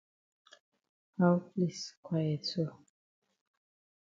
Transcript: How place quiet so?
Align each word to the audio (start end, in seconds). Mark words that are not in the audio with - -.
How 1.19 1.35
place 1.53 1.93
quiet 2.01 2.43
so? 2.47 2.63